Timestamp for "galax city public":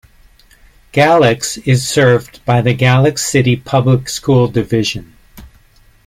2.75-4.09